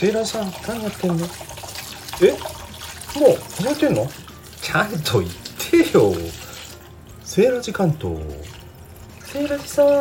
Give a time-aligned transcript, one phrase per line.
[0.00, 1.26] セーラーさん何やってんの？
[2.22, 2.30] え？
[3.20, 4.08] もう始まってんの？
[4.62, 6.14] ちゃんと言ってよ。
[7.22, 8.18] セーラー時間と。
[9.26, 9.86] セーラージさん。
[9.88, 9.92] は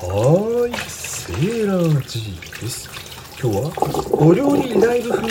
[0.00, 0.72] ーい。
[0.88, 2.88] セーラージです。
[3.38, 3.70] 今日は
[4.12, 5.28] お料理ライブ風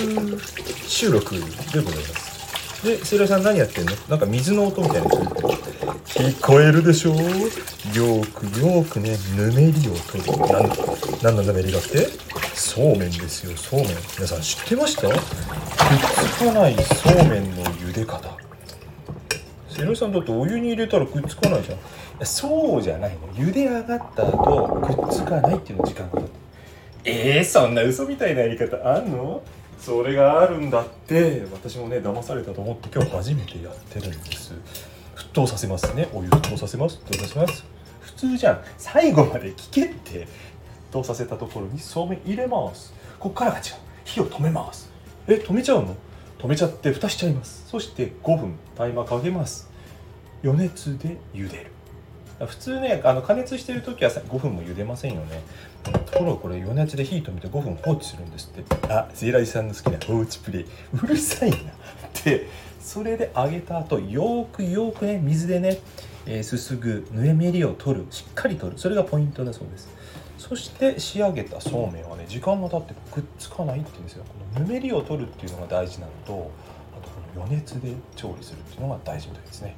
[0.88, 2.86] 収録でございます。
[2.86, 3.94] で、セイラさん何やってんの？
[4.10, 5.08] なんか水の音みたいな
[6.06, 10.38] 聞こえるでしょよーくよーくね、ぬめりを取る。
[10.54, 10.70] なん、
[11.24, 12.27] なんのぬめりだって？
[12.58, 13.90] そうめんですよ、そうめん。
[14.18, 15.08] 皆さん知ってました？
[15.08, 15.18] くっ
[16.38, 18.36] つかないそうめんの茹で方。
[19.70, 22.26] セイラさんだってお湯に入れたらくっつかないじゃん。
[22.26, 23.28] そうじゃないの。
[23.34, 26.28] 茹で上がった後、くっつかないっていうの時間がかか
[27.06, 29.44] えー、そんな嘘みたいなやり方あんの？
[29.80, 31.46] それがあるんだって。
[31.54, 34.54] 私もね騙されたと思って今日初めてやってるんです。
[35.16, 36.10] 沸騰させますね。
[36.12, 37.00] お湯沸騰させます。
[37.06, 37.64] 沸騰させます。
[38.02, 38.62] 普通じゃん。
[38.80, 40.28] 最後まで聞けって
[40.90, 42.94] 沸騰させたところにそうめん入れます。
[43.20, 43.64] こっからが違う。
[44.06, 44.90] 火を止めます。
[45.28, 45.96] え止めちゃうの？
[46.40, 47.66] 止めちゃって蓋しちゃいます。
[47.68, 49.70] そして5分タイマーかけます。
[50.44, 51.72] 余熱で茹でる。
[52.46, 55.42] 普通ねあの加熱してる時は5分も茹でませんよね。
[55.84, 58.88] ところがこれ余熱で火止めて5分放置するんですって。
[58.94, 60.66] あセイラジさんの好きな放置プレイ。
[60.94, 61.58] うるさいな。
[62.24, 62.48] で
[62.80, 65.80] それで揚げた後よくよくね水でね、
[66.26, 68.06] えー、すすぐぬえめりを取る。
[68.12, 68.78] しっかり取る。
[68.78, 69.90] それがポイントだそうです
[70.38, 74.24] そして仕上げたそうめんはね時間が経ってくっつかないって言うんですよ。
[74.24, 76.52] このぬめりを取るっていうのが大事なのと
[76.98, 79.76] あとこの余熱で調理するっていうのが大事みたいですね。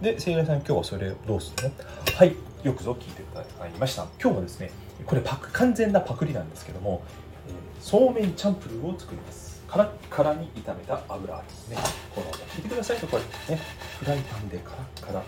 [0.00, 1.74] で、せいらさん今日はそれどうするの？
[2.16, 4.06] はい、よくぞ聞いていただきました。
[4.20, 4.70] 今日はですね、
[5.04, 7.02] これパク完全なパクリなんですけども、
[7.48, 9.62] えー、そうめんチャンプルーを作ります。
[9.68, 11.76] カラッカラに炒めた油揚げですね。
[12.14, 13.60] この聞いてくださいとこれね
[14.00, 15.22] フライパンでカラッカラ。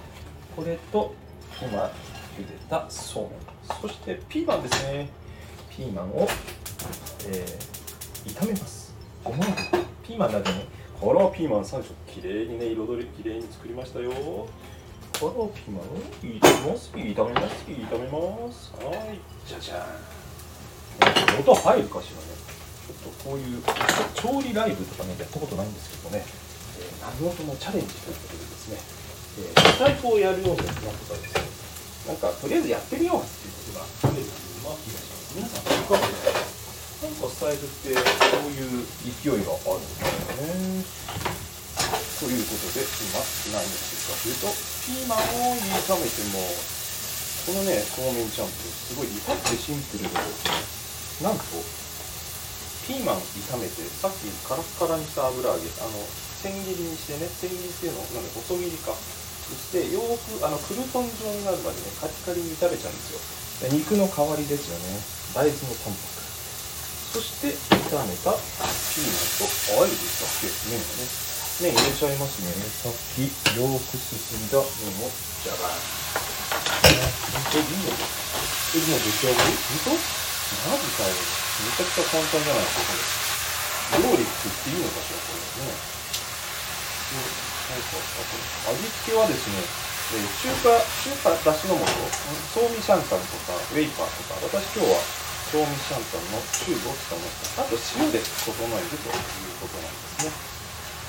[0.56, 1.14] これと
[1.60, 1.90] 今
[2.38, 3.80] 茹でたそうめん。
[3.80, 5.08] そしてピーマンですね。
[5.70, 6.28] ピーマンを、
[7.28, 8.94] えー、炒めます。
[9.24, 9.56] ごま油。
[10.02, 10.66] ピーマンだけね。
[11.00, 14.10] このピーマン3色きれいにね彩りきれいに作りましたよ。
[14.12, 14.48] こ
[15.20, 16.90] のピーマンを炒めます。
[16.92, 17.64] 炒めます。
[17.66, 19.18] 炒めますはい。
[19.46, 21.40] じゃじゃん。
[21.40, 22.52] 音入るかしらね。
[22.82, 23.62] ちょっとこういう
[24.14, 26.24] 調理ライブとかねやったことないんですけどね、
[26.78, 28.76] えー、何事もチャレンジということでですね、
[29.38, 31.61] えー、スタイフをやるようになったとかですね
[32.06, 38.02] なんかとりあえずやってみようっていうことが増えたような気がします皆さんいかがですかなんかスタイフってこ
[38.46, 41.02] ういう勢いがあるんですよね。
[42.22, 43.18] ということで今
[43.54, 44.46] 何をするかというと
[44.86, 46.38] ピーマンを炒めても
[47.42, 50.14] このねそうめんチャンプルすごい至ってシンプルで
[51.26, 51.42] なんと
[52.86, 55.98] ピーマン炒めてさっきカラッカラにした油揚げあの
[56.38, 58.94] 千切りにしてね千切りっていうのなんで細切りか。
[59.52, 63.68] そしてよくあのクルトン状になるまでねカリカリに炒めちゃうんですよ。
[63.68, 64.96] 肉の代わりですよね。
[65.36, 66.24] 大豆のタンパク
[67.12, 69.44] そして炒めたピーマンと
[69.76, 70.00] あえるだ
[70.40, 70.48] け。
[70.72, 71.04] 麺がね。
[71.60, 72.48] 麺入れちゃいますね。
[72.80, 75.68] さっきよく進んだ麺をじゃが
[76.88, 79.52] えいいのえもう出来上がり？
[79.84, 80.00] 本当？
[80.72, 81.12] マジかよ。
[81.12, 84.16] めちゃくちゃ簡単じゃないですかこれ。
[84.16, 85.76] 料理作っていいのかしらこれね。
[87.12, 89.62] なん味付けはですね
[90.12, 95.00] え中華中華だしの素ソーミシャンタンとかウェイパーとか私今日は
[95.52, 100.32] ソーミシャンタンのチューブを使いましたあと塩で整えるということなんですね。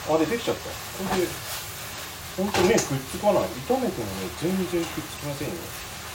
[0.03, 0.67] あれできちゃった。
[0.67, 1.27] これで
[2.35, 3.47] ほんと麺くっつかない。
[3.63, 5.55] 炒めてもね全然くっつきませんよ。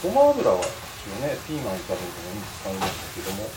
[0.03, 3.49] ごま油は一応ねピーマン炒めてもに使いましたけども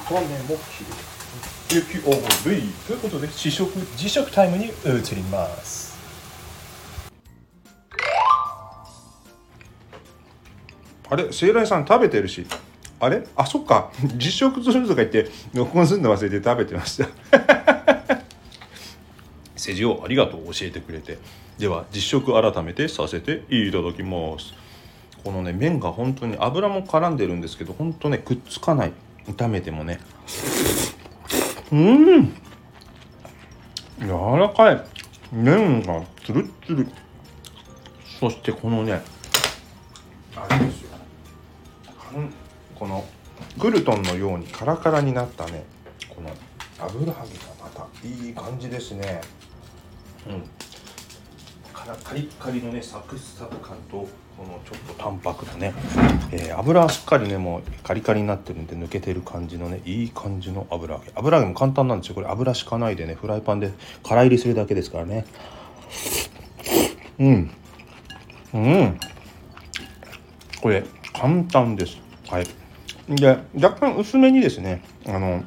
[0.00, 5.95] 炒めもきれい雪オーブルイということで試食自食タイムに移ります。
[11.08, 12.46] あれ聖来さん食べてるし。
[12.98, 13.26] あれ？
[13.36, 13.90] あそっか。
[14.16, 17.08] 実食するとか言って録音するの忘れて食べてました。
[19.54, 21.18] 世辞をありがとう教えてくれて。
[21.58, 24.54] では実食改めてさせていただきます。
[25.24, 28.92] このね麺が本当に油も絡んでるんですけど本当ねくっつかない。
[29.26, 29.98] 炒めてもね。
[31.72, 32.34] うん。
[34.00, 34.08] 柔
[34.38, 34.84] らかい。
[35.32, 36.86] 麺がツルツル。
[38.20, 39.02] そしてこのね
[42.78, 43.04] この
[43.58, 45.64] グルトンのようにカラカラになったね。
[46.14, 46.30] この
[46.78, 47.22] 油揚げが
[47.60, 49.20] またいい感じですね。
[50.28, 50.42] うん。
[52.02, 55.72] カリッカリのねサクサク感とこのちょっと淡白なね、
[56.32, 61.12] えー、油はしっかりねもうカリカリになってるんで抜けてる感じのねいい感じの油揚げ。
[61.14, 62.16] 油揚げも簡単なんですよ。
[62.16, 63.72] これ油敷かないでねフライパンで
[64.02, 65.24] 空入りするだけですからね。
[67.20, 67.50] うん。
[68.54, 68.98] うん。
[70.60, 70.84] これ
[71.14, 71.98] 簡単です。
[72.28, 72.46] はい。
[73.08, 75.44] で若干薄めにですねあの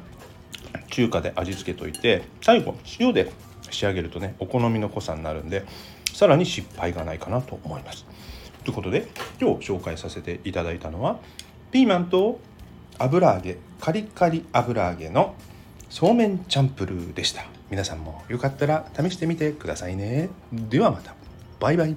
[0.90, 3.30] 中華で味付けといて最後塩で
[3.70, 5.64] 仕上げるとねお好みの濃さになるんで
[6.12, 8.04] さらに失敗がないかなと思います。
[8.64, 9.08] ということで
[9.40, 11.18] 今日紹介させていただいたのは
[11.70, 12.40] ピーマンと
[12.98, 15.34] 油揚げカリカリ油揚げの
[15.88, 17.44] そうめんチャンプルーでした。
[17.70, 20.28] 皆さんもよかったら試してみてくださいね。
[20.52, 21.14] ではまた。
[21.58, 21.96] バイバイ。